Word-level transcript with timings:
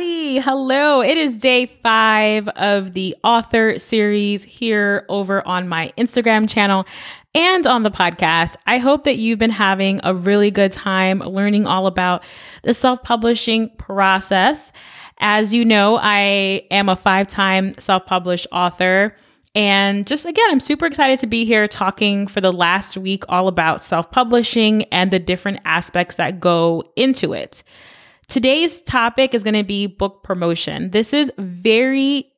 Hello. 0.00 1.02
It 1.02 1.18
is 1.18 1.36
day 1.36 1.66
five 1.82 2.48
of 2.48 2.94
the 2.94 3.14
author 3.22 3.78
series 3.78 4.42
here 4.42 5.04
over 5.10 5.46
on 5.46 5.68
my 5.68 5.92
Instagram 5.98 6.48
channel 6.48 6.86
and 7.34 7.66
on 7.66 7.82
the 7.82 7.90
podcast. 7.90 8.56
I 8.66 8.78
hope 8.78 9.04
that 9.04 9.18
you've 9.18 9.38
been 9.38 9.50
having 9.50 10.00
a 10.02 10.14
really 10.14 10.50
good 10.50 10.72
time 10.72 11.18
learning 11.18 11.66
all 11.66 11.86
about 11.86 12.24
the 12.62 12.72
self 12.72 13.02
publishing 13.02 13.68
process. 13.76 14.72
As 15.18 15.54
you 15.54 15.62
know, 15.62 15.98
I 16.00 16.62
am 16.70 16.88
a 16.88 16.96
five 16.96 17.26
time 17.26 17.72
self 17.78 18.06
published 18.06 18.46
author. 18.50 19.14
And 19.54 20.06
just 20.06 20.24
again, 20.24 20.46
I'm 20.48 20.60
super 20.60 20.86
excited 20.86 21.18
to 21.18 21.26
be 21.26 21.44
here 21.44 21.68
talking 21.68 22.26
for 22.26 22.40
the 22.40 22.52
last 22.52 22.96
week 22.96 23.24
all 23.28 23.46
about 23.46 23.82
self 23.82 24.10
publishing 24.10 24.84
and 24.84 25.10
the 25.10 25.18
different 25.18 25.60
aspects 25.66 26.16
that 26.16 26.40
go 26.40 26.82
into 26.96 27.34
it. 27.34 27.62
Today's 28.32 28.80
topic 28.80 29.34
is 29.34 29.44
going 29.44 29.52
to 29.52 29.62
be 29.62 29.86
book 29.86 30.22
promotion. 30.22 30.92
This 30.92 31.12
is 31.12 31.30
very 31.36 32.32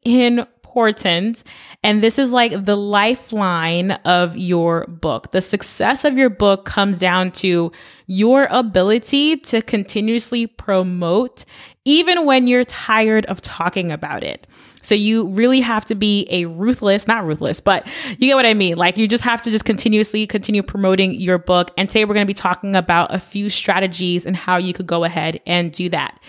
important. 0.74 1.44
And 1.84 2.02
this 2.02 2.18
is 2.18 2.32
like 2.32 2.64
the 2.64 2.76
lifeline 2.76 3.92
of 4.04 4.36
your 4.36 4.86
book. 4.88 5.30
The 5.30 5.40
success 5.40 6.04
of 6.04 6.18
your 6.18 6.30
book 6.30 6.64
comes 6.64 6.98
down 6.98 7.30
to 7.32 7.70
your 8.08 8.48
ability 8.50 9.36
to 9.36 9.62
continuously 9.62 10.48
promote, 10.48 11.44
even 11.84 12.26
when 12.26 12.48
you're 12.48 12.64
tired 12.64 13.24
of 13.26 13.40
talking 13.40 13.92
about 13.92 14.24
it. 14.24 14.48
So 14.82 14.96
you 14.96 15.28
really 15.28 15.60
have 15.60 15.84
to 15.86 15.94
be 15.94 16.26
a 16.28 16.46
ruthless, 16.46 17.06
not 17.06 17.24
ruthless, 17.24 17.60
but 17.60 17.86
you 18.08 18.26
get 18.26 18.34
what 18.34 18.44
I 18.44 18.52
mean. 18.52 18.76
Like 18.76 18.98
you 18.98 19.06
just 19.06 19.24
have 19.24 19.40
to 19.42 19.50
just 19.52 19.64
continuously 19.64 20.26
continue 20.26 20.62
promoting 20.64 21.14
your 21.14 21.38
book. 21.38 21.70
And 21.78 21.88
today 21.88 22.04
we're 22.04 22.14
going 22.14 22.26
to 22.26 22.30
be 22.30 22.34
talking 22.34 22.74
about 22.74 23.14
a 23.14 23.20
few 23.20 23.48
strategies 23.48 24.26
and 24.26 24.34
how 24.34 24.56
you 24.56 24.72
could 24.72 24.88
go 24.88 25.04
ahead 25.04 25.40
and 25.46 25.70
do 25.70 25.88
that. 25.90 26.20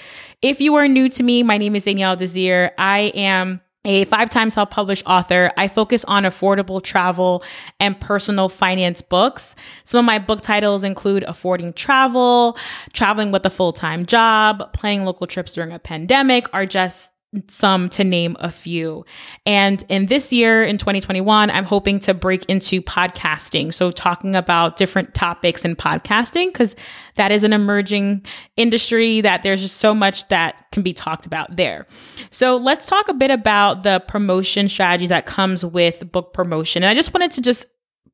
If 0.42 0.62
you 0.62 0.76
are 0.76 0.88
new 0.88 1.10
to 1.10 1.24
me, 1.24 1.42
my 1.42 1.58
name 1.58 1.76
is 1.76 1.86
Danielle 1.86 2.16
Desir. 2.16 2.72
I 2.78 3.12
am 3.16 3.62
a 3.86 4.06
five 4.06 4.30
time 4.30 4.50
self 4.50 4.70
published 4.70 5.04
author. 5.06 5.52
I 5.58 5.68
focus 5.68 6.04
on 6.06 6.24
affordable 6.24 6.82
travel 6.84 7.44
and 7.80 8.00
personal 8.00 8.50
finance 8.50 9.02
books. 9.02 9.56
Some 9.84 10.00
of 10.00 10.06
my 10.06 10.20
book 10.20 10.42
titles 10.42 10.84
include 10.84 11.24
Affording 11.24 11.74
Travel, 11.74 12.58
Traveling 12.94 13.32
with 13.32 13.46
a 13.46 13.50
Full 13.50 13.74
Time 13.74 14.06
Job, 14.06 14.74
Planning 14.74 15.06
Local 15.06 15.28
Trips 15.28 15.54
During 15.54 15.72
a 15.72 15.80
Pandemic, 15.80 16.48
are 16.54 16.66
just 16.66 17.12
some 17.50 17.90
to 17.90 18.04
name 18.04 18.36
a 18.40 18.50
few. 18.50 19.06
And 19.46 19.84
in 19.90 20.06
this 20.06 20.32
year, 20.32 20.64
in 20.64 20.78
2021, 20.78 21.52
I'm 21.52 21.66
hoping 21.66 22.00
to 22.00 22.14
break 22.14 22.46
into 22.46 22.82
podcasting. 22.82 23.74
So, 23.74 23.92
talking 23.92 24.36
about 24.36 24.78
different 24.78 25.14
topics 25.14 25.66
in 25.66 25.76
podcasting, 25.76 26.48
because 26.48 26.76
that 27.16 27.32
is 27.32 27.44
an 27.44 27.54
emerging 27.54 28.26
industry 28.56 29.22
that 29.22 29.44
there's 29.44 29.62
just 29.62 29.78
so 29.78 29.94
much 29.94 30.28
that 30.30 30.66
can 30.72 30.84
be 30.84 30.94
talked 30.94 31.26
about 31.26 31.56
there. 31.56 31.86
So, 32.32 32.56
let's 32.56 32.86
talk 32.86 33.10
a 33.10 33.14
bit 33.14 33.32
about 33.32 33.84
the 33.84 34.02
promotion 34.08 34.68
strategies 34.68 35.10
that 35.10 35.26
comes 35.26 35.66
with 35.66 36.12
book 36.12 36.34
promotion. 36.34 36.84
And 36.84 36.90
I 36.90 36.94
just 36.94 37.14
wanted 37.14 37.32
to 37.32 37.42
just 37.42 37.66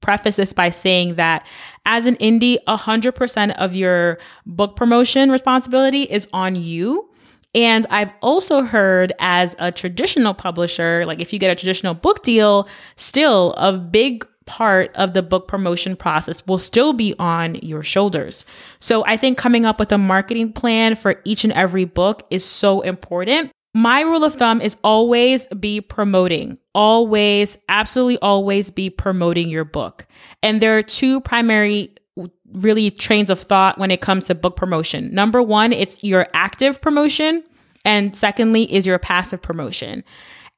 preface 0.01 0.35
this 0.35 0.51
by 0.51 0.69
saying 0.69 1.15
that 1.15 1.45
as 1.85 2.05
an 2.05 2.15
indie, 2.17 2.57
100% 2.67 3.55
of 3.57 3.75
your 3.75 4.17
book 4.45 4.75
promotion 4.75 5.31
responsibility 5.31 6.03
is 6.03 6.27
on 6.33 6.55
you. 6.55 7.07
And 7.53 7.85
I've 7.89 8.13
also 8.21 8.61
heard 8.61 9.13
as 9.19 9.55
a 9.59 9.71
traditional 9.71 10.33
publisher, 10.33 11.05
like 11.05 11.21
if 11.21 11.33
you 11.33 11.39
get 11.39 11.51
a 11.51 11.55
traditional 11.55 11.93
book 11.93 12.23
deal, 12.23 12.67
still 12.95 13.53
a 13.57 13.73
big 13.73 14.25
part 14.45 14.91
of 14.95 15.13
the 15.13 15.21
book 15.21 15.47
promotion 15.47 15.95
process 15.95 16.45
will 16.47 16.57
still 16.57 16.93
be 16.93 17.13
on 17.19 17.55
your 17.55 17.83
shoulders. 17.83 18.45
So 18.79 19.05
I 19.05 19.15
think 19.17 19.37
coming 19.37 19.65
up 19.65 19.79
with 19.79 19.91
a 19.91 19.97
marketing 19.97 20.53
plan 20.53 20.95
for 20.95 21.21
each 21.25 21.43
and 21.43 21.53
every 21.53 21.85
book 21.85 22.25
is 22.29 22.43
so 22.43 22.81
important. 22.81 23.51
My 23.73 24.01
rule 24.01 24.25
of 24.25 24.35
thumb 24.35 24.59
is 24.59 24.75
always 24.83 25.47
be 25.47 25.79
promoting, 25.79 26.57
always, 26.75 27.57
absolutely 27.69 28.17
always 28.19 28.69
be 28.69 28.89
promoting 28.89 29.47
your 29.47 29.63
book. 29.63 30.05
And 30.43 30.61
there 30.61 30.77
are 30.77 30.83
two 30.83 31.21
primary 31.21 31.95
really 32.53 32.91
trains 32.91 33.29
of 33.29 33.39
thought 33.39 33.77
when 33.77 33.91
it 33.91 34.01
comes 34.01 34.27
to 34.27 34.35
book 34.35 34.55
promotion. 34.55 35.13
Number 35.13 35.41
one, 35.41 35.71
it's 35.71 36.03
your 36.03 36.27
active 36.33 36.81
promotion. 36.81 37.43
And 37.83 38.15
secondly, 38.15 38.71
is 38.71 38.85
your 38.85 38.99
passive 38.99 39.41
promotion. 39.41 40.03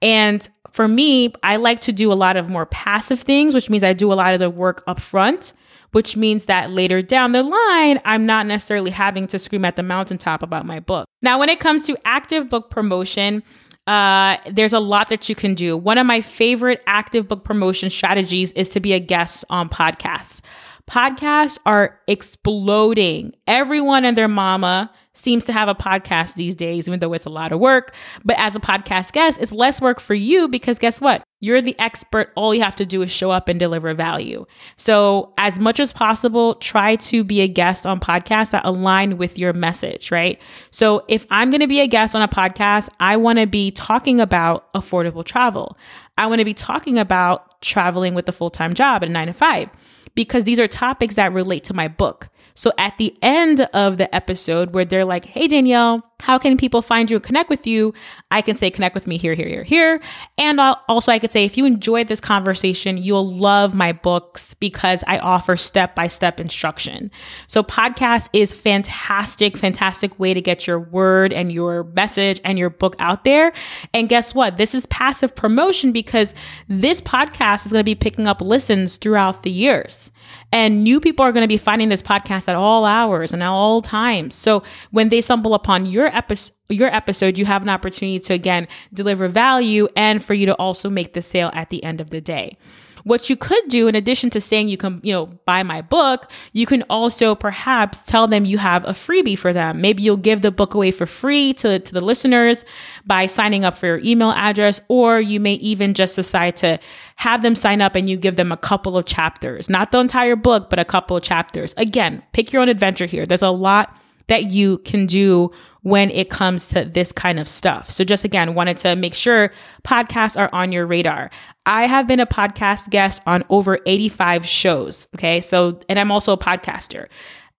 And 0.02 0.48
for 0.72 0.88
me, 0.88 1.34
I 1.44 1.56
like 1.56 1.80
to 1.82 1.94
do 1.94 2.12
a 2.12 2.16
lot 2.16 2.36
of 2.36 2.50
more 2.50 2.66
passive 2.66 3.22
things, 3.22 3.54
which 3.54 3.70
means 3.70 3.84
I 3.84 3.94
do 3.94 4.12
a 4.12 4.16
lot 4.16 4.34
of 4.34 4.40
the 4.40 4.50
work 4.50 4.84
up 4.88 5.00
front, 5.00 5.54
which 5.92 6.18
means 6.18 6.46
that 6.46 6.72
later 6.72 7.02
down 7.02 7.32
the 7.32 7.44
line, 7.44 8.02
I'm 8.04 8.26
not 8.26 8.46
necessarily 8.48 8.92
having 8.92 9.28
to 9.28 9.40
scream 9.40 9.64
at 9.64 9.76
the 9.76 9.84
mountaintop 9.84 10.44
about 10.44 10.66
my 10.66 10.80
book. 10.80 11.08
Now, 11.22 11.40
when 11.40 11.48
it 11.48 11.60
comes 11.60 11.84
to 11.84 11.96
active 12.04 12.50
book 12.50 12.70
promotion, 12.70 13.44
uh, 13.88 14.38
there's 14.52 14.74
a 14.74 14.80
lot 14.80 15.10
that 15.10 15.30
you 15.30 15.36
can 15.36 15.54
do. 15.54 15.78
One 15.78 15.98
of 15.98 16.06
my 16.06 16.22
favorite 16.22 16.82
active 16.88 17.28
book 17.28 17.44
promotion 17.44 17.90
strategies 17.90 18.52
is 18.54 18.70
to 18.70 18.80
be 18.80 18.94
a 18.94 19.00
guest 19.00 19.46
on 19.50 19.70
podcasts. 19.70 20.42
Podcasts 20.90 21.58
are 21.66 21.98
exploding. 22.08 23.34
Everyone 23.48 24.04
and 24.04 24.18
their 24.18 24.28
mama 24.28 24.92
seems 25.14 25.46
to 25.46 25.54
have 25.54 25.70
a 25.70 25.76
podcast 25.76 26.36
these 26.36 26.56
days, 26.56 26.88
even 26.88 27.00
though 27.00 27.14
it's 27.14 27.26
a 27.26 27.30
lot 27.30 27.54
of 27.54 27.60
work. 27.60 27.96
But 28.26 28.38
as 28.38 28.58
a 28.58 28.60
podcast 28.60 29.14
guest, 29.14 29.40
it's 29.42 29.54
less 29.54 29.80
work 29.80 30.02
for 30.02 30.14
you 30.14 30.50
because 30.50 30.80
guess 30.80 31.00
what? 31.00 31.24
You're 31.40 31.62
the 31.62 31.78
expert. 31.80 32.32
All 32.36 32.54
you 32.54 32.62
have 32.64 32.76
to 32.76 32.86
do 32.86 33.02
is 33.02 33.12
show 33.12 33.32
up 33.32 33.48
and 33.48 33.58
deliver 33.58 33.94
value. 33.94 34.46
So, 34.76 35.32
as 35.38 35.58
much 35.58 35.80
as 35.80 35.94
possible, 35.94 36.56
try 36.56 36.98
to 36.98 37.24
be 37.24 37.42
a 37.42 37.48
guest 37.48 37.86
on 37.86 38.00
podcasts 38.00 38.52
that 38.52 38.66
align 38.66 39.18
with 39.18 39.38
your 39.38 39.54
message, 39.54 40.12
right? 40.12 40.42
So, 40.72 41.06
if 41.08 41.26
I'm 41.30 41.50
going 41.50 41.62
to 41.62 41.68
be 41.68 41.80
a 41.80 41.88
guest 41.88 42.14
on 42.14 42.22
a 42.22 42.28
podcast, 42.28 42.90
I 43.00 43.18
want 43.18 43.40
to 43.40 43.48
be 43.48 43.72
talking 43.72 44.20
about 44.20 44.72
affordable 44.74 45.24
travel. 45.24 45.78
I 46.18 46.28
want 46.28 46.40
to 46.40 46.46
be 46.46 46.54
talking 46.54 46.98
about 46.98 47.62
traveling 47.62 48.16
with 48.16 48.28
a 48.28 48.34
full 48.34 48.50
time 48.50 48.74
job 48.74 49.04
at 49.04 49.10
nine 49.10 49.28
to 49.28 49.34
five 49.34 49.70
because 50.16 50.44
these 50.44 50.60
are 50.60 50.68
topics 50.68 51.16
that 51.16 51.34
relate 51.34 51.64
to 51.66 51.74
my 51.74 51.88
book. 51.88 52.30
So 52.56 52.72
at 52.78 52.98
the 52.98 53.16
end 53.22 53.62
of 53.74 53.98
the 53.98 54.14
episode 54.14 54.74
where 54.74 54.86
they're 54.86 55.06
like, 55.06 55.26
Hey, 55.26 55.48
Danielle, 55.48 56.04
how 56.24 56.38
can 56.38 56.56
people 56.56 56.82
find 56.82 57.12
you 57.12 57.18
and 57.18 57.24
connect 57.24 57.50
with 57.50 57.68
you? 57.68 57.94
I 58.32 58.42
can 58.42 58.56
say, 58.56 58.72
connect 58.72 58.96
with 58.96 59.08
me 59.08 59.18
here, 59.18 59.34
here, 59.34 59.48
here, 59.48 59.64
here. 59.64 60.02
And 60.38 60.58
also, 60.62 61.12
I 61.12 61.20
could 61.20 61.34
say, 61.34 61.44
if 61.44 61.58
you 61.58 61.66
enjoyed 61.66 62.08
this 62.08 62.22
conversation, 62.22 62.96
you'll 62.96 63.28
love 63.28 63.76
my 63.76 63.92
books 63.92 64.54
because 64.54 65.04
I 65.06 65.18
offer 65.18 65.58
step 65.58 65.96
by 65.96 66.08
step 66.08 66.40
instruction. 66.40 67.12
So, 67.48 67.62
podcast 67.62 68.30
is 68.32 68.54
fantastic, 68.54 69.58
fantastic 69.58 70.18
way 70.18 70.34
to 70.34 70.40
get 70.40 70.66
your 70.66 70.80
word 70.80 71.34
and 71.34 71.52
your 71.52 71.84
message 71.84 72.40
and 72.46 72.58
your 72.58 72.70
book 72.70 72.96
out 73.00 73.26
there. 73.26 73.52
And 73.94 74.08
guess 74.08 74.34
what? 74.34 74.56
This 74.56 74.74
is 74.74 74.86
passive 74.86 75.36
promotion 75.36 75.92
because 75.92 76.34
this 76.70 77.02
podcast 77.02 77.66
is 77.66 77.74
going 77.74 77.82
to 77.82 77.86
be 77.86 77.96
picking 77.96 78.28
up 78.28 78.40
listens 78.40 78.96
throughout 78.96 79.44
the 79.44 79.52
years. 79.52 80.10
And 80.54 80.86
new 80.86 81.02
people 81.02 81.26
are 81.26 81.34
going 81.34 81.44
to 81.44 81.50
be 81.50 81.58
finding 81.58 81.90
this 81.90 82.02
podcast 82.02 82.33
at 82.34 82.56
all 82.56 82.86
hours 82.86 83.34
and 83.34 83.44
at 83.44 83.50
all 83.50 83.82
times. 83.82 84.36
So 84.36 84.64
when 84.92 85.10
they 85.10 85.22
stumble 85.22 85.54
upon 85.54 85.86
your 85.86 86.08
episode, 86.08 86.54
your 86.70 86.94
episode, 86.94 87.38
you 87.38 87.46
have 87.46 87.62
an 87.62 87.70
opportunity 87.70 88.20
to 88.20 88.34
again 88.34 88.68
deliver 88.94 89.28
value 89.28 89.88
and 89.96 90.24
for 90.24 90.34
you 90.34 90.46
to 90.48 90.56
also 90.56 90.90
make 90.90 91.14
the 91.14 91.22
sale 91.22 91.52
at 91.54 91.70
the 91.70 91.84
end 91.84 92.02
of 92.02 92.10
the 92.10 92.22
day. 92.22 92.58
What 93.04 93.30
you 93.30 93.36
could 93.36 93.68
do, 93.68 93.88
in 93.88 93.96
addition 93.96 94.30
to 94.32 94.42
saying 94.42 94.70
you 94.70 94.78
can, 94.78 95.02
you 95.04 95.14
know, 95.14 95.26
buy 95.46 95.64
my 95.64 95.82
book, 95.82 96.32
you 96.54 96.66
can 96.66 96.84
also 96.90 97.36
perhaps 97.36 98.06
tell 98.06 98.28
them 98.28 98.46
you 98.46 98.58
have 98.58 98.86
a 98.86 98.92
freebie 98.92 99.38
for 99.38 99.52
them. 99.52 99.82
Maybe 99.82 100.04
you'll 100.04 100.18
give 100.18 100.42
the 100.42 100.52
book 100.52 100.74
away 100.74 100.92
for 100.92 101.06
free 101.06 101.54
to, 101.56 101.80
to 101.80 101.94
the 101.94 102.02
listeners 102.02 102.64
by 103.06 103.26
signing 103.26 103.66
up 103.66 103.78
for 103.78 103.88
your 103.88 104.00
email 104.00 104.32
address, 104.32 104.80
or 104.88 105.20
you 105.20 105.40
may 105.40 105.56
even 105.56 105.94
just 105.94 106.16
decide 106.16 106.56
to 106.58 106.80
have 107.18 107.42
them 107.42 107.56
sign 107.56 107.82
up 107.82 107.96
and 107.96 108.10
you 108.10 108.18
give 108.18 108.38
them 108.38 108.52
a 108.52 108.58
couple 108.58 108.98
of 108.98 109.06
chapters, 109.06 109.70
not 109.70 109.92
the 109.92 110.00
entire 110.00 110.36
book, 110.36 110.70
but 110.70 110.80
a 110.80 110.86
couple 110.86 111.18
of 111.18 111.24
chapters. 111.24 111.74
Again, 111.78 112.24
pick 112.32 112.54
your 112.54 112.62
own 112.62 112.70
adventure 112.70 113.06
here. 113.06 113.26
There's 113.26 113.42
a 113.42 113.50
lot 113.50 113.98
that 114.28 114.52
you 114.52 114.80
can 114.80 115.06
do 115.06 115.52
when 115.82 116.10
it 116.12 116.30
comes 116.30 116.70
to 116.70 116.86
this 116.86 117.12
kind 117.12 117.40
of 117.40 117.48
stuff. 117.48 117.90
So, 117.90 118.04
just 118.04 118.24
again, 118.24 118.56
wanted 118.56 118.78
to 118.78 118.96
make 118.96 119.14
sure 119.14 119.52
podcasts 119.84 120.40
are 120.40 120.50
on 120.54 120.72
your 120.72 120.86
radar. 120.86 121.30
I 121.66 121.88
have 121.88 122.08
been 122.08 122.20
a 122.20 122.26
podcast 122.26 122.90
guest 122.90 123.22
on 123.26 123.44
over 123.50 123.80
85 123.86 124.46
shows. 124.46 125.08
Okay. 125.16 125.42
So, 125.42 125.80
and 125.88 126.00
I'm 126.00 126.12
also 126.12 126.34
a 126.34 126.38
podcaster. 126.38 127.08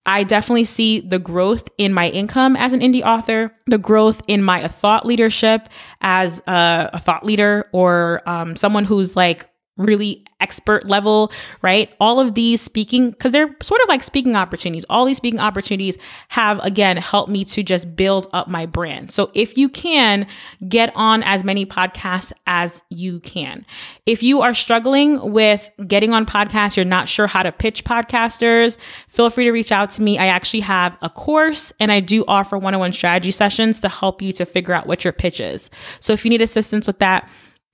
I 0.06 0.22
definitely 0.22 0.64
see 0.64 1.00
the 1.00 1.18
growth 1.18 1.68
in 1.78 1.94
my 1.94 2.10
income 2.10 2.56
as 2.56 2.74
an 2.74 2.80
indie 2.80 3.02
author, 3.02 3.56
the 3.66 3.78
growth 3.78 4.20
in 4.28 4.42
my 4.42 4.68
thought 4.68 5.06
leadership 5.06 5.68
as 6.02 6.42
a, 6.46 6.90
a 6.92 6.98
thought 6.98 7.24
leader 7.24 7.68
or 7.72 8.20
um, 8.26 8.54
someone 8.54 8.84
who's 8.84 9.16
like 9.16 9.48
really 9.76 10.24
expert 10.40 10.86
level, 10.86 11.32
right? 11.62 11.94
All 11.98 12.20
of 12.20 12.34
these 12.34 12.60
speaking, 12.60 13.10
because 13.10 13.32
they're 13.32 13.56
sort 13.62 13.80
of 13.80 13.88
like 13.88 14.02
speaking 14.02 14.36
opportunities. 14.36 14.84
All 14.90 15.04
these 15.04 15.16
speaking 15.16 15.40
opportunities 15.40 15.96
have, 16.28 16.58
again, 16.60 16.96
helped 16.96 17.30
me 17.30 17.44
to 17.46 17.62
just 17.62 17.96
build 17.96 18.28
up 18.32 18.46
my 18.46 18.66
brand. 18.66 19.10
So 19.10 19.30
if 19.34 19.56
you 19.56 19.68
can, 19.68 20.26
get 20.68 20.92
on 20.94 21.22
as 21.22 21.44
many 21.44 21.64
podcasts 21.64 22.32
as 22.46 22.82
you 22.90 23.20
can. 23.20 23.64
If 24.06 24.22
you 24.22 24.42
are 24.42 24.54
struggling 24.54 25.32
with 25.32 25.70
getting 25.86 26.12
on 26.12 26.26
podcasts, 26.26 26.76
you're 26.76 26.84
not 26.84 27.08
sure 27.08 27.26
how 27.26 27.42
to 27.42 27.50
pitch 27.50 27.84
podcasters, 27.84 28.76
feel 29.08 29.30
free 29.30 29.44
to 29.44 29.50
reach 29.50 29.72
out 29.72 29.90
to 29.90 30.02
me. 30.02 30.18
I 30.18 30.26
actually 30.26 30.60
have 30.60 30.96
a 31.00 31.08
course 31.08 31.72
and 31.80 31.90
I 31.90 32.00
do 32.00 32.24
offer 32.28 32.58
one 32.58 32.74
on 32.74 32.80
one 32.80 32.92
strategy 32.92 33.30
sessions 33.30 33.80
to 33.80 33.88
help 33.88 34.20
you 34.20 34.32
to 34.34 34.44
figure 34.44 34.74
out 34.74 34.86
what 34.86 35.04
your 35.04 35.12
pitch 35.12 35.40
is. 35.40 35.70
So 36.00 36.12
if 36.12 36.24
you 36.24 36.28
need 36.28 36.42
assistance 36.42 36.86
with 36.86 36.98
that, 36.98 37.28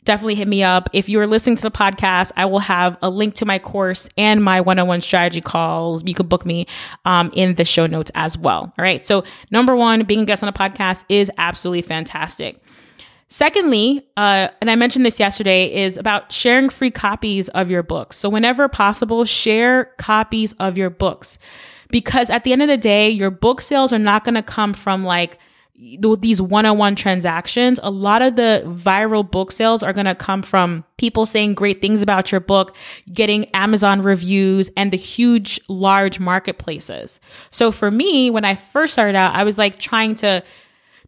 definitely 0.04 0.34
hit 0.34 0.48
me 0.48 0.62
up. 0.62 0.88
If 0.92 1.08
you're 1.08 1.26
listening 1.26 1.56
to 1.56 1.62
the 1.62 1.70
podcast, 1.70 2.32
I 2.36 2.46
will 2.46 2.60
have 2.60 2.98
a 3.02 3.10
link 3.10 3.34
to 3.34 3.44
my 3.44 3.58
course 3.58 4.08
and 4.16 4.42
my 4.42 4.60
one 4.60 4.78
on 4.78 4.86
one 4.86 5.00
strategy 5.00 5.40
calls. 5.40 6.02
You 6.06 6.14
could 6.14 6.28
book 6.28 6.46
me 6.46 6.66
um, 7.04 7.30
in 7.34 7.54
the 7.54 7.64
show 7.64 7.86
notes 7.86 8.10
as 8.14 8.36
well. 8.38 8.72
All 8.78 8.82
right. 8.82 9.04
So, 9.04 9.24
number 9.50 9.76
one, 9.76 10.04
being 10.04 10.20
a 10.20 10.24
guest 10.24 10.42
on 10.42 10.48
a 10.48 10.52
podcast 10.52 11.04
is 11.08 11.30
absolutely 11.38 11.82
fantastic. 11.82 12.60
Secondly, 13.28 14.04
uh, 14.16 14.48
and 14.60 14.70
I 14.70 14.74
mentioned 14.74 15.06
this 15.06 15.20
yesterday, 15.20 15.72
is 15.72 15.96
about 15.96 16.32
sharing 16.32 16.68
free 16.68 16.90
copies 16.90 17.48
of 17.50 17.70
your 17.70 17.84
books. 17.84 18.16
So, 18.16 18.28
whenever 18.28 18.68
possible, 18.68 19.24
share 19.24 19.86
copies 19.98 20.52
of 20.54 20.76
your 20.76 20.90
books. 20.90 21.38
Because 21.90 22.30
at 22.30 22.44
the 22.44 22.52
end 22.52 22.62
of 22.62 22.68
the 22.68 22.76
day, 22.76 23.10
your 23.10 23.30
book 23.30 23.60
sales 23.60 23.92
are 23.92 23.98
not 23.98 24.24
going 24.24 24.36
to 24.36 24.42
come 24.42 24.74
from 24.74 25.04
like, 25.04 25.38
these 26.18 26.42
one-on-one 26.42 26.94
transactions 26.94 27.80
a 27.82 27.90
lot 27.90 28.20
of 28.20 28.36
the 28.36 28.62
viral 28.66 29.28
book 29.28 29.50
sales 29.50 29.82
are 29.82 29.94
going 29.94 30.04
to 30.04 30.14
come 30.14 30.42
from 30.42 30.84
people 30.98 31.24
saying 31.24 31.54
great 31.54 31.80
things 31.80 32.02
about 32.02 32.30
your 32.30 32.40
book 32.40 32.76
getting 33.12 33.46
amazon 33.54 34.02
reviews 34.02 34.70
and 34.76 34.92
the 34.92 34.96
huge 34.96 35.58
large 35.68 36.20
marketplaces. 36.20 37.18
So 37.50 37.72
for 37.72 37.90
me 37.90 38.30
when 38.30 38.44
i 38.44 38.54
first 38.54 38.92
started 38.92 39.16
out 39.16 39.34
i 39.34 39.44
was 39.44 39.56
like 39.56 39.78
trying 39.78 40.14
to 40.16 40.42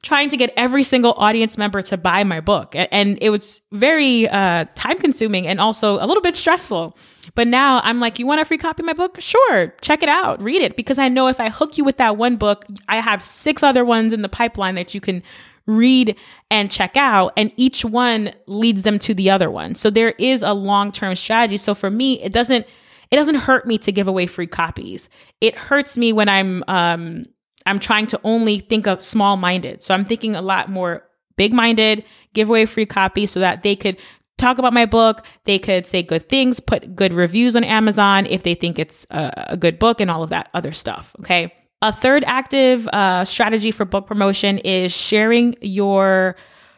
trying 0.02 0.28
to 0.28 0.36
get 0.36 0.52
every 0.56 0.82
single 0.82 1.14
audience 1.16 1.56
member 1.56 1.80
to 1.80 1.96
buy 1.96 2.24
my 2.24 2.40
book. 2.40 2.74
And 2.74 3.18
it 3.20 3.30
was 3.30 3.62
very 3.70 4.28
uh, 4.28 4.64
time 4.74 4.98
consuming 4.98 5.46
and 5.46 5.60
also 5.60 5.94
a 5.94 6.06
little 6.06 6.20
bit 6.20 6.34
stressful. 6.34 6.96
But 7.36 7.46
now 7.46 7.80
I'm 7.84 8.00
like, 8.00 8.18
you 8.18 8.26
want 8.26 8.40
a 8.40 8.44
free 8.44 8.58
copy 8.58 8.82
of 8.82 8.86
my 8.86 8.94
book? 8.94 9.20
Sure, 9.20 9.68
check 9.80 10.02
it 10.02 10.08
out, 10.08 10.42
read 10.42 10.60
it. 10.60 10.76
Because 10.76 10.98
I 10.98 11.08
know 11.08 11.28
if 11.28 11.38
I 11.38 11.48
hook 11.48 11.78
you 11.78 11.84
with 11.84 11.98
that 11.98 12.16
one 12.16 12.36
book, 12.36 12.64
I 12.88 12.96
have 12.96 13.22
six 13.22 13.62
other 13.62 13.84
ones 13.84 14.12
in 14.12 14.22
the 14.22 14.28
pipeline 14.28 14.74
that 14.74 14.92
you 14.92 15.00
can 15.00 15.22
read 15.66 16.18
and 16.50 16.70
check 16.70 16.96
out 16.96 17.32
and 17.36 17.52
each 17.56 17.84
one 17.84 18.32
leads 18.46 18.82
them 18.82 18.98
to 18.98 19.14
the 19.14 19.30
other 19.30 19.48
one 19.48 19.76
so 19.76 19.90
there 19.90 20.10
is 20.18 20.42
a 20.42 20.52
long-term 20.52 21.14
strategy 21.14 21.56
so 21.56 21.72
for 21.72 21.88
me 21.88 22.20
it 22.20 22.32
doesn't 22.32 22.66
it 23.12 23.16
doesn't 23.16 23.36
hurt 23.36 23.64
me 23.64 23.78
to 23.78 23.92
give 23.92 24.08
away 24.08 24.26
free 24.26 24.46
copies 24.48 25.08
it 25.40 25.54
hurts 25.54 25.96
me 25.96 26.12
when 26.12 26.28
i'm 26.28 26.64
um 26.66 27.24
I'm 27.66 27.78
trying 27.78 28.06
to 28.08 28.20
only 28.24 28.58
think 28.58 28.86
of 28.86 29.02
small 29.02 29.36
minded. 29.36 29.82
So 29.82 29.94
I'm 29.94 30.04
thinking 30.04 30.34
a 30.34 30.42
lot 30.42 30.68
more 30.68 31.04
big 31.36 31.52
minded, 31.52 32.04
give 32.34 32.48
away 32.48 32.66
free 32.66 32.86
copies 32.86 33.30
so 33.30 33.40
that 33.40 33.62
they 33.62 33.76
could 33.76 33.98
talk 34.38 34.58
about 34.58 34.72
my 34.72 34.86
book. 34.86 35.24
They 35.44 35.58
could 35.58 35.86
say 35.86 36.02
good 36.02 36.28
things, 36.28 36.60
put 36.60 36.94
good 36.94 37.12
reviews 37.12 37.56
on 37.56 37.64
Amazon 37.64 38.26
if 38.26 38.42
they 38.42 38.54
think 38.54 38.78
it's 38.78 39.06
a, 39.10 39.32
a 39.48 39.56
good 39.56 39.78
book 39.78 40.00
and 40.00 40.10
all 40.10 40.22
of 40.22 40.30
that 40.30 40.50
other 40.54 40.72
stuff. 40.72 41.14
Okay. 41.20 41.52
A 41.80 41.92
third 41.92 42.22
active 42.26 42.86
uh, 42.88 43.24
strategy 43.24 43.72
for 43.72 43.84
book 43.84 44.06
promotion 44.06 44.58
is 44.58 44.92
sharing 44.92 45.56
your 45.60 46.36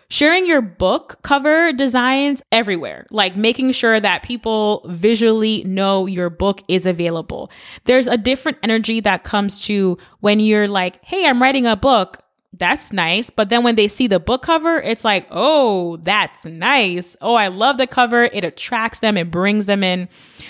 sharing 0.08 0.46
your 0.46 0.60
book 0.60 1.18
cover 1.22 1.72
designs 1.72 2.42
everywhere, 2.52 3.06
like 3.10 3.36
making 3.36 3.72
sure 3.72 4.00
that 4.00 4.22
people 4.22 4.82
visually 4.86 5.64
know 5.64 6.06
your 6.06 6.30
book 6.30 6.62
is 6.68 6.86
available. 6.86 7.50
There's 7.84 8.06
a 8.06 8.16
different 8.16 8.58
energy 8.62 9.00
that 9.00 9.24
comes 9.24 9.64
to 9.66 9.98
when 10.20 10.40
you're 10.40 10.68
like, 10.68 11.04
hey, 11.04 11.26
I'm 11.26 11.40
writing 11.40 11.66
a 11.66 11.76
book 11.76 12.18
that's 12.56 12.92
nice. 12.92 13.30
But 13.30 13.48
then 13.48 13.64
when 13.64 13.74
they 13.74 13.88
see 13.88 14.06
the 14.06 14.20
book 14.20 14.42
cover, 14.42 14.78
it's 14.78 15.04
like, 15.04 15.26
oh, 15.30 15.96
that's 15.98 16.44
nice. 16.44 17.16
Oh, 17.20 17.34
I 17.34 17.48
love 17.48 17.78
the 17.78 17.86
cover. 17.86 18.24
It 18.24 18.44
attracts 18.44 19.00
them, 19.00 19.16
it 19.16 19.30
brings 19.30 19.66
them 19.66 19.82
in. 19.82 20.08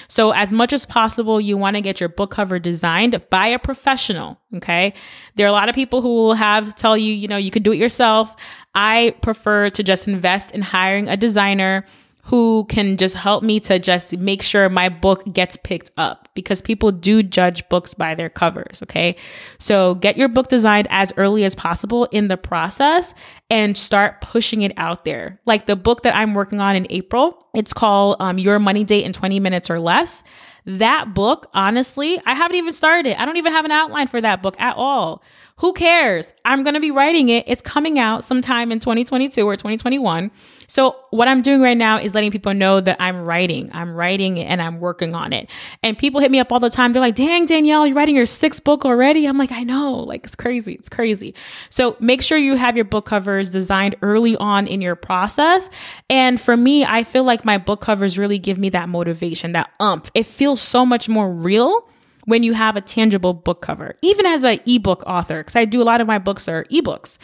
So, 0.08 0.32
as 0.32 0.52
much 0.52 0.72
as 0.72 0.84
possible, 0.84 1.40
you 1.40 1.56
want 1.56 1.76
to 1.76 1.80
get 1.80 2.00
your 2.00 2.08
book 2.08 2.30
cover 2.30 2.58
designed 2.58 3.24
by 3.30 3.46
a 3.46 3.58
professional. 3.58 4.38
Okay. 4.56 4.92
There 5.36 5.46
are 5.46 5.48
a 5.48 5.52
lot 5.52 5.68
of 5.68 5.74
people 5.74 6.02
who 6.02 6.08
will 6.08 6.34
have 6.34 6.74
tell 6.74 6.96
you, 6.96 7.12
you 7.12 7.26
know, 7.26 7.36
you 7.36 7.50
could 7.50 7.62
do 7.62 7.72
it 7.72 7.78
yourself. 7.78 8.36
I 8.74 9.14
prefer 9.22 9.70
to 9.70 9.82
just 9.82 10.06
invest 10.06 10.52
in 10.52 10.62
hiring 10.62 11.08
a 11.08 11.16
designer 11.16 11.84
who 12.25 12.65
can 12.71 12.97
just 12.97 13.15
help 13.15 13.44
me 13.44 13.61
to 13.61 13.79
just 13.79 14.17
make 14.17 14.43
sure 14.43 14.69
my 14.71 14.88
book 14.88 15.23
gets 15.31 15.59
picked 15.59 15.91
up 15.99 16.29
because 16.35 16.62
people 16.62 16.91
do 16.91 17.23
judge 17.23 17.69
books 17.69 17.93
by 17.93 18.15
their 18.15 18.31
covers. 18.31 18.82
Okay. 18.82 19.17
So 19.59 19.97
get 19.97 20.17
your 20.17 20.29
book 20.29 20.49
designed 20.49 20.88
as 20.91 21.12
early 21.19 21.44
as 21.44 21.55
possible 21.55 22.06
in 22.06 22.29
the 22.29 22.38
process 22.38 23.15
and 23.50 23.76
start 23.76 24.23
pushing 24.23 24.62
it 24.62 24.73
out 24.79 25.05
there. 25.05 25.38
Like 25.44 25.67
the 25.67 25.76
book 25.76 26.03
that 26.03 26.17
I'm 26.17 26.32
working 26.32 26.61
on 26.61 26.76
in 26.76 26.87
April, 26.88 27.47
it's 27.55 27.75
called 27.75 28.17
um, 28.21 28.38
Your 28.38 28.59
Money 28.59 28.85
Date 28.85 29.05
in 29.05 29.12
20 29.12 29.38
Minutes 29.38 29.69
or 29.69 29.79
Less. 29.79 30.23
That 30.67 31.12
book, 31.12 31.50
honestly, 31.53 32.19
I 32.25 32.32
haven't 32.32 32.56
even 32.56 32.73
started 32.73 33.11
it. 33.11 33.21
I 33.21 33.26
don't 33.26 33.37
even 33.37 33.53
have 33.53 33.67
an 33.67 33.71
outline 33.71 34.06
for 34.06 34.23
that 34.23 34.41
book 34.41 34.59
at 34.59 34.76
all. 34.76 35.23
Who 35.58 35.72
cares? 35.72 36.32
I'm 36.44 36.64
going 36.64 36.74
to 36.74 36.80
be 36.80 36.90
writing 36.90 37.28
it. 37.28 37.44
It's 37.46 37.62
coming 37.62 37.96
out 37.96 38.24
sometime 38.24 38.72
in 38.72 38.80
2022 38.80 39.46
or 39.46 39.54
2021. 39.54 40.32
So, 40.66 40.96
what 41.10 41.28
I'm 41.28 41.42
doing 41.42 41.60
right 41.60 41.76
now 41.76 41.96
is 41.96 42.12
letting 42.12 42.32
people 42.32 42.52
know 42.54 42.80
that 42.80 42.96
I'm 42.98 43.24
writing. 43.24 43.70
I'm 43.72 43.94
writing 43.94 44.40
and 44.40 44.60
I'm 44.60 44.80
working 44.80 45.14
on 45.14 45.32
it. 45.32 45.48
And 45.84 45.96
people 45.96 46.20
hit 46.20 46.32
me 46.32 46.40
up 46.40 46.50
all 46.50 46.58
the 46.58 46.70
time. 46.70 46.92
They're 46.92 47.00
like, 47.00 47.14
dang, 47.14 47.46
Danielle, 47.46 47.86
you're 47.86 47.94
writing 47.94 48.16
your 48.16 48.26
sixth 48.26 48.64
book 48.64 48.84
already? 48.84 49.26
I'm 49.26 49.38
like, 49.38 49.52
I 49.52 49.62
know. 49.62 49.94
Like, 49.94 50.24
it's 50.24 50.34
crazy. 50.34 50.72
It's 50.74 50.88
crazy. 50.88 51.36
So, 51.70 51.96
make 52.00 52.20
sure 52.20 52.36
you 52.36 52.56
have 52.56 52.74
your 52.74 52.84
book 52.84 53.06
covers 53.06 53.52
designed 53.52 53.94
early 54.02 54.36
on 54.36 54.66
in 54.66 54.82
your 54.82 54.96
process. 54.96 55.70
And 56.10 56.40
for 56.40 56.56
me, 56.56 56.84
I 56.84 57.04
feel 57.04 57.22
like 57.22 57.44
my 57.44 57.58
book 57.58 57.80
covers 57.80 58.18
really 58.18 58.40
give 58.40 58.58
me 58.58 58.70
that 58.70 58.88
motivation, 58.88 59.52
that 59.52 59.70
umph. 59.78 60.10
It 60.14 60.26
feels 60.26 60.60
so 60.60 60.84
much 60.84 61.08
more 61.08 61.30
real 61.30 61.88
when 62.25 62.43
you 62.43 62.55
have 62.55 62.76
a 62.76 62.81
tangible 62.81 63.35
book 63.35 63.62
cover. 63.62 63.97
Even 64.03 64.26
as 64.26 64.44
an 64.44 64.61
ebook 64.67 65.03
author, 65.06 65.38
because 65.38 65.56
I 65.56 65.65
do 65.65 65.82
a 65.82 65.85
lot 65.85 66.00
of 66.00 66.06
my 66.06 66.19
books 66.19 66.49
are 66.49 66.65
ebooks. 66.65 67.19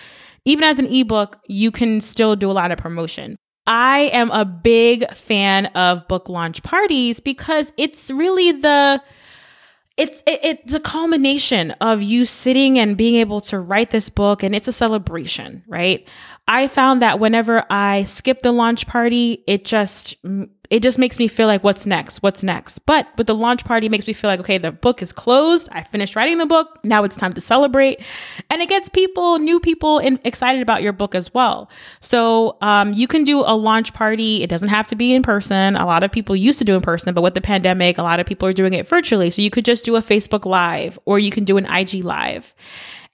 Even 0.44 0.64
as 0.64 0.78
an 0.78 0.86
ebook, 0.86 1.38
you 1.46 1.70
can 1.70 2.00
still 2.00 2.36
do 2.36 2.50
a 2.50 2.52
lot 2.52 2.72
of 2.72 2.78
promotion. 2.78 3.36
I 3.66 4.10
am 4.12 4.30
a 4.30 4.44
big 4.44 5.12
fan 5.14 5.66
of 5.66 6.08
book 6.08 6.28
launch 6.28 6.62
parties 6.62 7.20
because 7.20 7.72
it's 7.76 8.10
really 8.10 8.52
the 8.52 9.02
it's 9.96 10.22
it, 10.26 10.40
it's 10.42 10.74
a 10.74 10.80
culmination 10.80 11.72
of 11.72 12.02
you 12.02 12.24
sitting 12.24 12.78
and 12.78 12.96
being 12.96 13.16
able 13.16 13.40
to 13.42 13.60
write 13.60 13.90
this 13.90 14.08
book 14.08 14.42
and 14.42 14.54
it's 14.54 14.66
a 14.66 14.72
celebration, 14.72 15.62
right? 15.68 16.08
I 16.48 16.68
found 16.68 17.02
that 17.02 17.20
whenever 17.20 17.64
I 17.70 18.04
skip 18.04 18.42
the 18.42 18.50
launch 18.50 18.86
party, 18.86 19.44
it 19.46 19.64
just 19.64 20.16
it 20.70 20.84
just 20.84 20.98
makes 20.98 21.18
me 21.18 21.26
feel 21.26 21.48
like 21.48 21.64
what's 21.64 21.84
next? 21.84 22.22
What's 22.22 22.44
next? 22.44 22.78
But 22.80 23.08
with 23.18 23.26
the 23.26 23.34
launch 23.34 23.64
party 23.64 23.88
makes 23.88 24.06
me 24.06 24.12
feel 24.12 24.30
like 24.30 24.38
okay 24.40 24.56
the 24.56 24.70
book 24.70 25.02
is 25.02 25.12
closed. 25.12 25.68
I 25.72 25.82
finished 25.82 26.14
writing 26.14 26.38
the 26.38 26.46
book. 26.46 26.78
Now 26.84 27.02
it's 27.02 27.16
time 27.16 27.32
to 27.32 27.40
celebrate. 27.40 28.00
And 28.48 28.62
it 28.62 28.68
gets 28.68 28.88
people 28.88 29.40
new 29.40 29.58
people 29.58 29.98
in, 29.98 30.20
excited 30.24 30.62
about 30.62 30.82
your 30.82 30.92
book 30.92 31.16
as 31.16 31.34
well. 31.34 31.68
So 31.98 32.56
um, 32.60 32.92
you 32.92 33.08
can 33.08 33.24
do 33.24 33.40
a 33.40 33.56
launch 33.56 33.92
party. 33.92 34.44
It 34.44 34.48
doesn't 34.48 34.68
have 34.68 34.86
to 34.88 34.94
be 34.94 35.12
in 35.12 35.22
person. 35.22 35.74
A 35.74 35.84
lot 35.84 36.04
of 36.04 36.12
people 36.12 36.36
used 36.36 36.60
to 36.60 36.64
do 36.64 36.76
in 36.76 36.82
person 36.82 37.14
but 37.14 37.22
with 37.22 37.34
the 37.34 37.40
pandemic 37.40 37.98
a 37.98 38.02
lot 38.02 38.20
of 38.20 38.26
people 38.26 38.48
are 38.48 38.52
doing 38.52 38.72
it 38.72 38.86
virtually. 38.86 39.30
So 39.30 39.42
you 39.42 39.50
could 39.50 39.64
just 39.64 39.84
do 39.84 39.96
a 39.96 40.00
facebook 40.00 40.46
live 40.46 40.98
or 41.04 41.18
you 41.18 41.32
can 41.32 41.44
do 41.44 41.56
an 41.56 41.66
ig 41.66 42.04
live 42.04 42.54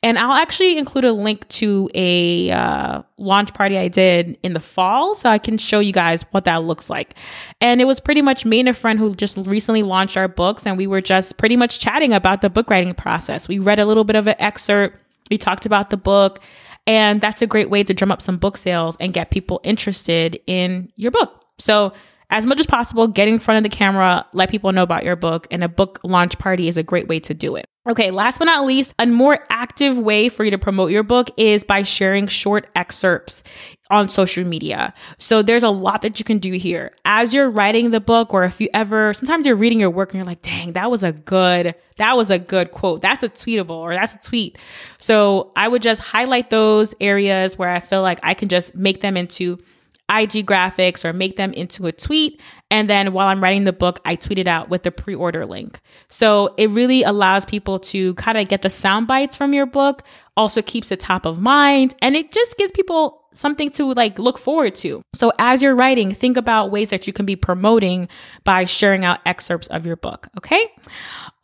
and 0.06 0.20
I'll 0.20 0.34
actually 0.34 0.78
include 0.78 1.04
a 1.04 1.12
link 1.12 1.48
to 1.48 1.90
a 1.92 2.48
uh, 2.52 3.02
launch 3.18 3.52
party 3.54 3.76
I 3.76 3.88
did 3.88 4.38
in 4.44 4.52
the 4.52 4.60
fall 4.60 5.16
so 5.16 5.28
I 5.28 5.38
can 5.38 5.58
show 5.58 5.80
you 5.80 5.92
guys 5.92 6.22
what 6.30 6.44
that 6.44 6.62
looks 6.62 6.88
like. 6.88 7.16
And 7.60 7.80
it 7.80 7.86
was 7.86 7.98
pretty 7.98 8.22
much 8.22 8.44
me 8.44 8.60
and 8.60 8.68
a 8.68 8.72
friend 8.72 9.00
who 9.00 9.12
just 9.16 9.36
recently 9.36 9.82
launched 9.82 10.16
our 10.16 10.28
books, 10.28 10.64
and 10.64 10.76
we 10.76 10.86
were 10.86 11.00
just 11.00 11.38
pretty 11.38 11.56
much 11.56 11.80
chatting 11.80 12.12
about 12.12 12.40
the 12.40 12.48
book 12.48 12.70
writing 12.70 12.94
process. 12.94 13.48
We 13.48 13.58
read 13.58 13.80
a 13.80 13.84
little 13.84 14.04
bit 14.04 14.14
of 14.14 14.28
an 14.28 14.36
excerpt, 14.38 14.96
we 15.28 15.38
talked 15.38 15.66
about 15.66 15.90
the 15.90 15.96
book, 15.96 16.38
and 16.86 17.20
that's 17.20 17.42
a 17.42 17.46
great 17.48 17.68
way 17.68 17.82
to 17.82 17.92
drum 17.92 18.12
up 18.12 18.22
some 18.22 18.36
book 18.36 18.56
sales 18.56 18.96
and 19.00 19.12
get 19.12 19.32
people 19.32 19.60
interested 19.64 20.38
in 20.46 20.88
your 20.94 21.10
book. 21.10 21.44
So, 21.58 21.92
as 22.30 22.46
much 22.46 22.60
as 22.60 22.66
possible, 22.66 23.08
get 23.08 23.26
in 23.26 23.40
front 23.40 23.56
of 23.56 23.68
the 23.68 23.76
camera, 23.76 24.24
let 24.32 24.50
people 24.50 24.70
know 24.70 24.84
about 24.84 25.02
your 25.02 25.16
book, 25.16 25.48
and 25.50 25.64
a 25.64 25.68
book 25.68 25.98
launch 26.04 26.38
party 26.38 26.68
is 26.68 26.76
a 26.76 26.84
great 26.84 27.08
way 27.08 27.18
to 27.18 27.34
do 27.34 27.56
it. 27.56 27.68
Okay, 27.88 28.10
last 28.10 28.38
but 28.38 28.46
not 28.46 28.66
least, 28.66 28.94
a 28.98 29.06
more 29.06 29.38
active 29.48 29.96
way 29.96 30.28
for 30.28 30.44
you 30.44 30.50
to 30.50 30.58
promote 30.58 30.90
your 30.90 31.04
book 31.04 31.30
is 31.36 31.62
by 31.62 31.84
sharing 31.84 32.26
short 32.26 32.66
excerpts 32.74 33.44
on 33.90 34.08
social 34.08 34.44
media. 34.44 34.92
So 35.18 35.40
there's 35.40 35.62
a 35.62 35.70
lot 35.70 36.02
that 36.02 36.18
you 36.18 36.24
can 36.24 36.38
do 36.38 36.52
here. 36.54 36.90
As 37.04 37.32
you're 37.32 37.48
writing 37.48 37.92
the 37.92 38.00
book, 38.00 38.34
or 38.34 38.42
if 38.42 38.60
you 38.60 38.68
ever, 38.74 39.14
sometimes 39.14 39.46
you're 39.46 39.54
reading 39.54 39.78
your 39.78 39.90
work 39.90 40.10
and 40.10 40.18
you're 40.18 40.26
like, 40.26 40.42
dang, 40.42 40.72
that 40.72 40.90
was 40.90 41.04
a 41.04 41.12
good, 41.12 41.76
that 41.98 42.16
was 42.16 42.28
a 42.28 42.40
good 42.40 42.72
quote. 42.72 43.02
That's 43.02 43.22
a 43.22 43.28
tweetable 43.28 43.70
or 43.70 43.94
that's 43.94 44.16
a 44.16 44.18
tweet. 44.18 44.58
So 44.98 45.52
I 45.54 45.68
would 45.68 45.82
just 45.82 46.00
highlight 46.00 46.50
those 46.50 46.92
areas 47.00 47.56
where 47.56 47.70
I 47.70 47.78
feel 47.78 48.02
like 48.02 48.18
I 48.24 48.34
can 48.34 48.48
just 48.48 48.74
make 48.74 49.00
them 49.00 49.16
into 49.16 49.58
IG 50.08 50.46
graphics 50.46 51.04
or 51.04 51.12
make 51.12 51.36
them 51.36 51.52
into 51.52 51.86
a 51.86 51.92
tweet. 51.92 52.40
And 52.70 52.88
then 52.88 53.12
while 53.12 53.28
I'm 53.28 53.42
writing 53.42 53.64
the 53.64 53.72
book, 53.72 54.00
I 54.04 54.14
tweet 54.16 54.38
it 54.38 54.48
out 54.48 54.68
with 54.68 54.82
the 54.82 54.90
pre 54.90 55.14
order 55.14 55.46
link. 55.46 55.78
So 56.08 56.54
it 56.56 56.70
really 56.70 57.02
allows 57.02 57.44
people 57.44 57.78
to 57.80 58.14
kind 58.14 58.38
of 58.38 58.48
get 58.48 58.62
the 58.62 58.70
sound 58.70 59.06
bites 59.06 59.36
from 59.36 59.52
your 59.52 59.66
book, 59.66 60.02
also 60.36 60.62
keeps 60.62 60.90
it 60.92 61.00
top 61.00 61.26
of 61.26 61.40
mind, 61.40 61.94
and 62.02 62.14
it 62.14 62.32
just 62.32 62.56
gives 62.58 62.72
people 62.72 63.22
something 63.32 63.70
to 63.70 63.92
like 63.92 64.18
look 64.18 64.38
forward 64.38 64.74
to. 64.74 65.02
So 65.14 65.32
as 65.38 65.62
you're 65.62 65.76
writing, 65.76 66.12
think 66.12 66.36
about 66.36 66.70
ways 66.70 66.90
that 66.90 67.06
you 67.06 67.12
can 67.12 67.26
be 67.26 67.36
promoting 67.36 68.08
by 68.44 68.64
sharing 68.64 69.04
out 69.04 69.20
excerpts 69.26 69.66
of 69.68 69.86
your 69.86 69.96
book, 69.96 70.28
okay? 70.38 70.72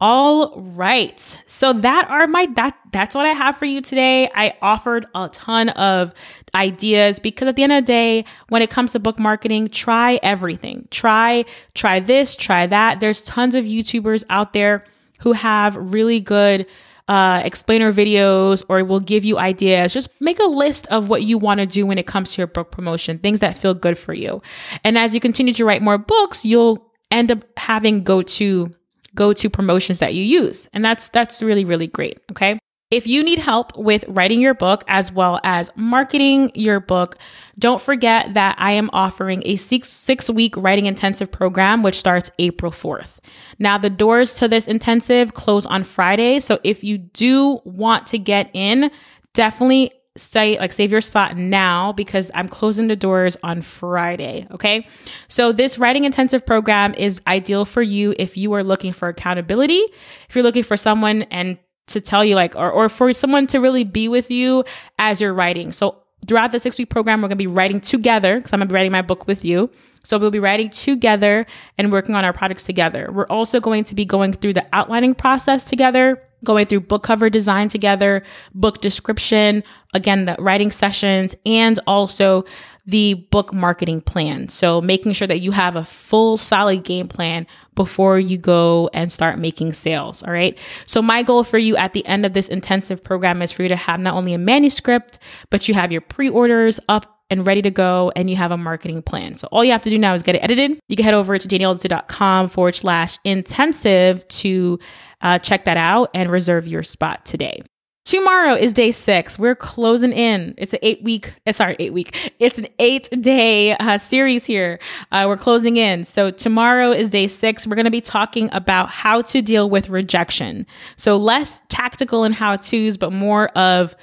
All 0.01 0.61
right. 0.61 1.39
So 1.47 1.73
that 1.73 2.09
are 2.09 2.27
my 2.27 2.47
that 2.57 2.77
that's 2.93 3.15
what 3.15 3.25
I 3.25 3.31
have 3.31 3.57
for 3.57 3.67
you 3.67 3.81
today. 3.81 4.31
I 4.35 4.55
offered 4.61 5.07
a 5.15 5.29
ton 5.33 5.69
of 5.71 6.13
ideas 6.55 7.19
because 7.19 7.49
at 7.49 7.57
the 7.57 7.63
end 7.63 7.73
of 7.73 7.85
the 7.85 7.87
day, 7.87 8.25
when 8.49 8.63
it 8.63 8.71
comes 8.71 8.93
to 8.93 8.99
book 8.99 9.19
marketing, 9.19 9.69
try 9.69 10.19
everything. 10.23 10.89
Try 10.91 11.45
try 11.75 12.01
this, 12.01 12.35
try 12.35 12.67
that. 12.67 13.01
There's 13.01 13.23
tons 13.23 13.55
of 13.55 13.65
YouTubers 13.65 14.25
out 14.29 14.53
there 14.53 14.85
who 15.21 15.33
have 15.33 15.77
really 15.77 16.21
good 16.21 16.67
uh, 17.09 17.43
explainer 17.45 17.93
videos 17.93 18.65
or 18.69 18.85
will 18.85 19.01
give 19.01 19.25
you 19.25 19.39
ideas. 19.39 19.93
Just 19.93 20.09
make 20.21 20.39
a 20.39 20.47
list 20.47 20.87
of 20.89 21.09
what 21.09 21.23
you 21.23 21.39
want 21.39 21.61
to 21.61 21.67
do 21.67 21.87
when 21.87 21.99
it 21.99 22.07
comes 22.07 22.33
to 22.35 22.41
your 22.41 22.47
book 22.47 22.71
promotion, 22.71 23.19
things 23.19 23.41
that 23.41 23.59
feel 23.59 23.75
good 23.75 23.99
for 23.99 24.15
you. 24.15 24.41
And 24.85 24.97
as 24.97 25.15
you 25.15 25.21
continue 25.21 25.53
to 25.55 25.65
write 25.65 25.83
more 25.83 25.99
books, 25.99 26.45
you'll 26.45 26.91
end 27.11 27.31
up 27.31 27.45
having 27.57 28.03
go 28.03 28.23
to 28.23 28.73
go 29.15 29.33
to 29.33 29.51
promotions 29.51 29.99
that 29.99 30.15
you 30.15 30.23
use. 30.23 30.69
And 30.73 30.85
that's 30.85 31.09
that's 31.11 31.43
really 31.43 31.65
really 31.65 31.87
great, 31.87 32.21
okay? 32.31 32.59
If 32.93 33.07
you 33.07 33.25
need 33.25 33.39
help 33.39 33.75
with 33.75 34.05
writing 34.07 34.43
your 34.43 34.53
book 34.53 34.85
as 34.87 35.11
well 35.11 35.41
as 35.45 35.71
marketing 35.77 36.53
your 36.55 36.79
book, 36.79 37.17
don't 37.59 37.81
forget 37.81 38.35
that 38.35 38.55
I 38.59 38.73
am 38.73 38.91
offering 38.93 39.43
a 39.47 39.57
six, 39.57 39.89
six 39.89 40.29
week 40.29 40.55
writing 40.59 40.85
intensive 40.85 41.33
program, 41.33 41.83
which 41.83 41.99
starts 41.99 42.31
April 42.39 42.71
4th. 42.71 43.17
Now, 43.59 43.79
the 43.79 43.89
doors 43.89 44.35
to 44.35 44.47
this 44.47 44.69
intensive 44.69 45.33
close 45.33 45.65
on 45.65 45.85
Friday. 45.85 46.39
So 46.39 46.61
if 46.65 46.85
you 46.85 46.99
do 46.99 47.63
want 47.65 48.09
to 48.09 48.19
get 48.19 48.51
in, 48.53 48.91
definitely 49.33 49.93
say 50.19 50.59
like 50.59 50.75
save 50.75 50.93
your 50.93 51.01
spot 51.01 51.39
now 51.39 51.93
because 51.93 52.31
I'm 52.35 52.47
closing 52.47 52.89
the 52.89 52.97
doors 52.97 53.39
on 53.43 53.63
Friday. 53.63 54.47
Okay. 54.51 54.87
So 55.29 55.51
this 55.51 55.79
writing 55.79 56.05
intensive 56.05 56.45
program 56.45 56.93
is 56.93 57.23
ideal 57.27 57.65
for 57.65 57.81
you 57.81 58.15
if 58.19 58.37
you 58.37 58.53
are 58.53 58.63
looking 58.63 58.93
for 58.93 59.09
accountability, 59.09 59.81
if 60.29 60.35
you're 60.35 60.45
looking 60.45 60.63
for 60.63 60.77
someone 60.77 61.23
and 61.23 61.59
to 61.89 62.01
tell 62.01 62.25
you 62.25 62.35
like 62.35 62.57
or, 62.57 62.71
or 62.71 62.89
for 62.89 63.13
someone 63.13 63.47
to 63.49 63.59
really 63.59 63.85
be 63.85 64.09
with 64.09 64.31
you 64.31 64.65
as 64.99 65.21
you're 65.21 65.35
writing. 65.35 65.73
So 65.73 66.03
throughout 66.27 66.53
the 66.53 66.61
six 66.61 66.79
week 66.79 66.91
program, 66.91 67.21
we're 67.23 67.29
gonna 67.29 67.37
be 67.37 67.47
writing 67.47 67.81
together 67.81 68.37
because 68.37 68.53
I'm 68.53 68.61
gonna 68.61 68.69
be 68.69 68.75
writing 68.75 68.93
my 68.93 69.03
book 69.03 69.27
with 69.27 69.45
you. 69.45 69.71
So 70.05 70.19
we'll 70.19 70.31
be 70.31 70.41
writing 70.41 70.71
together 70.71 71.47
and 71.79 71.93
working 71.93 72.15
on 72.15 72.25
our 72.25 72.33
projects 72.33 72.65
together. 72.65 73.11
We're 73.13 73.27
also 73.27 73.61
going 73.61 73.85
to 73.85 73.95
be 73.95 74.05
going 74.05 74.33
through 74.33 74.55
the 74.55 74.67
outlining 74.73 75.15
process 75.15 75.65
together 75.65 76.21
going 76.45 76.67
through 76.67 76.81
book 76.81 77.03
cover 77.03 77.31
design 77.31 77.69
together, 77.69 78.23
book 78.55 78.81
description, 78.81 79.63
again, 79.95 80.25
the 80.25 80.37
writing 80.39 80.71
sessions, 80.71 81.35
and 81.47 81.79
also 81.87 82.45
the 82.85 83.15
book 83.31 83.53
marketing 83.53 84.01
plan. 84.01 84.49
So 84.49 84.81
making 84.81 85.13
sure 85.13 85.29
that 85.29 85.41
you 85.41 85.53
have 85.53 85.77
a 85.77 85.85
full 85.85 86.37
solid 86.37 86.83
game 86.83 87.07
plan 87.07 87.47
before 87.75 88.19
you 88.19 88.37
go 88.37 88.91
and 88.93 89.13
start 89.13 89.39
making 89.39 89.73
sales. 89.73 90.23
All 90.23 90.33
right. 90.33 90.59
So 90.87 91.01
my 91.01 91.23
goal 91.23 91.45
for 91.45 91.59
you 91.59 91.77
at 91.77 91.93
the 91.93 92.05
end 92.07 92.27
of 92.27 92.33
this 92.33 92.49
intensive 92.49 93.05
program 93.05 93.41
is 93.41 93.53
for 93.53 93.63
you 93.63 93.69
to 93.69 93.77
have 93.77 94.01
not 94.01 94.15
only 94.15 94.35
a 94.35 94.39
manuscript, 94.39 95.19
but 95.51 95.69
you 95.69 95.75
have 95.75 95.93
your 95.93 96.01
pre-orders 96.01 96.81
up 96.89 97.21
and 97.31 97.47
ready 97.47 97.63
to 97.63 97.71
go 97.71 98.13
and 98.15 98.29
you 98.29 98.37
have 98.37 98.51
a 98.51 98.59
marketing 98.59 99.01
plan. 99.01 99.37
So 99.37 99.49
all 99.51 99.65
you 99.65 99.73
have 99.73 99.83
to 99.83 99.91
do 99.91 99.97
now 99.97 100.13
is 100.13 100.23
get 100.23 100.35
it 100.35 100.43
edited. 100.43 100.79
You 100.89 100.97
can 100.97 101.05
head 101.05 101.15
over 101.15 101.39
to 101.39 101.49
danielledesir.com 101.49 102.49
forward 102.49 102.75
slash 102.75 103.19
intensive 103.25 104.27
to 104.29 104.79
uh, 105.23 105.39
check 105.39 105.65
that 105.65 105.77
out 105.77 106.11
and 106.15 106.31
reserve 106.31 106.67
your 106.67 106.83
spot 106.83 107.25
today. 107.25 107.63
Tomorrow 108.05 108.55
is 108.55 108.73
day 108.73 108.91
six. 108.91 109.39
We're 109.39 109.55
closing 109.55 110.13
in. 110.13 110.55
It's 110.59 110.73
an 110.73 110.81
eight 110.83 111.05
week, 111.05 111.35
uh, 111.47 111.53
sorry, 111.53 111.77
eight 111.79 111.93
week. 111.93 112.33
It's 112.41 112.59
an 112.59 112.67
eight 112.81 113.09
day 113.23 113.77
uh, 113.77 113.97
series 113.97 114.45
here. 114.45 114.81
Uh, 115.13 115.27
we're 115.29 115.37
closing 115.37 115.77
in. 115.77 116.03
So 116.03 116.33
tomorrow 116.33 116.91
is 116.91 117.11
day 117.11 117.29
six. 117.29 117.65
We're 117.65 117.77
going 117.77 117.85
to 117.85 117.93
be 117.93 118.01
talking 118.01 118.49
about 118.53 118.89
how 118.89 119.23
to 119.23 119.41
deal 119.41 119.71
with 119.71 119.89
rejection. 119.89 120.67
So 120.97 121.17
less 121.17 121.63
tactical 121.69 122.25
and 122.25 122.35
how 122.35 122.57
to's, 122.57 122.97
but 122.97 123.13
more 123.13 123.47
of 123.51 123.95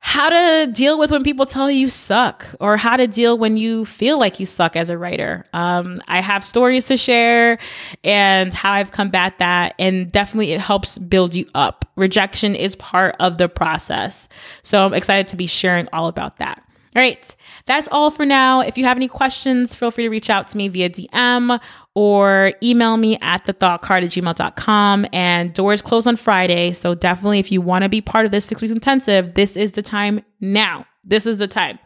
how 0.00 0.30
to 0.30 0.70
deal 0.72 0.98
with 0.98 1.10
when 1.10 1.24
people 1.24 1.44
tell 1.44 1.70
you 1.70 1.78
you 1.78 1.88
suck 1.88 2.46
or 2.60 2.76
how 2.76 2.96
to 2.96 3.06
deal 3.06 3.36
when 3.36 3.56
you 3.56 3.84
feel 3.84 4.18
like 4.18 4.38
you 4.38 4.46
suck 4.46 4.76
as 4.76 4.90
a 4.90 4.98
writer. 4.98 5.44
Um, 5.52 5.98
I 6.06 6.20
have 6.20 6.44
stories 6.44 6.86
to 6.86 6.96
share 6.96 7.58
and 8.04 8.54
how 8.54 8.72
I've 8.72 8.90
combat 8.90 9.38
that. 9.38 9.74
And 9.78 10.10
definitely 10.10 10.52
it 10.52 10.60
helps 10.60 10.98
build 10.98 11.34
you 11.34 11.46
up. 11.54 11.84
Rejection 11.96 12.54
is 12.54 12.76
part 12.76 13.16
of 13.18 13.38
the 13.38 13.48
process. 13.48 14.28
So 14.62 14.84
I'm 14.84 14.94
excited 14.94 15.28
to 15.28 15.36
be 15.36 15.46
sharing 15.46 15.88
all 15.92 16.06
about 16.06 16.38
that. 16.38 16.62
All 16.96 17.02
right, 17.02 17.36
that's 17.66 17.88
all 17.92 18.10
for 18.10 18.24
now. 18.24 18.60
If 18.60 18.78
you 18.78 18.84
have 18.84 18.96
any 18.96 19.08
questions, 19.08 19.74
feel 19.74 19.90
free 19.90 20.04
to 20.04 20.10
reach 20.10 20.30
out 20.30 20.48
to 20.48 20.56
me 20.56 20.68
via 20.68 20.88
DM 20.88 21.60
or 21.94 22.52
email 22.62 22.96
me 22.96 23.18
at 23.20 23.44
thethoughtcard 23.44 24.04
at 24.04 24.10
gmail.com. 24.10 25.06
And 25.12 25.52
doors 25.52 25.82
close 25.82 26.06
on 26.06 26.16
Friday. 26.16 26.72
So 26.72 26.94
definitely, 26.94 27.38
if 27.40 27.52
you 27.52 27.60
want 27.60 27.82
to 27.82 27.88
be 27.88 28.00
part 28.00 28.24
of 28.24 28.30
this 28.30 28.44
six 28.44 28.62
weeks 28.62 28.72
intensive, 28.72 29.34
this 29.34 29.56
is 29.56 29.72
the 29.72 29.82
time 29.82 30.24
now. 30.40 30.86
This 31.04 31.26
is 31.26 31.38
the 31.38 31.48
time. 31.48 31.78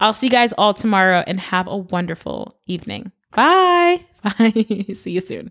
I'll 0.00 0.12
see 0.12 0.26
you 0.26 0.30
guys 0.30 0.52
all 0.58 0.74
tomorrow 0.74 1.24
and 1.26 1.40
have 1.40 1.66
a 1.66 1.76
wonderful 1.76 2.56
evening. 2.66 3.12
Bye. 3.32 4.00
Bye. 4.22 4.50
see 4.94 5.10
you 5.10 5.20
soon. 5.20 5.44